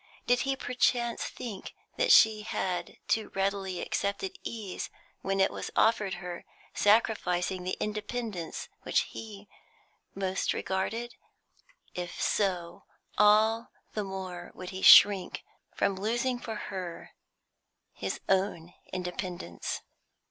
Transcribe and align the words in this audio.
Did 0.25 0.39
he 0.39 0.55
perchance 0.55 1.25
think 1.25 1.75
she 2.09 2.41
had 2.41 2.97
too 3.07 3.29
readily 3.35 3.81
accepted 3.81 4.39
ease 4.41 4.89
when 5.21 5.39
it 5.39 5.51
was 5.51 5.69
offered 5.75 6.15
her, 6.15 6.43
sacrificing 6.73 7.61
the 7.63 7.77
independence 7.79 8.67
which 8.81 9.01
he 9.01 9.47
most 10.15 10.53
regarded? 10.55 11.13
If 11.93 12.19
so, 12.19 12.85
all 13.19 13.69
the 13.93 14.03
more 14.03 14.51
would 14.55 14.71
he 14.71 14.81
shrink 14.81 15.43
from 15.75 15.93
losing 15.93 16.39
for 16.39 16.55
her 16.55 17.11
his 17.93 18.21
own 18.27 18.73
independence. 18.91 19.81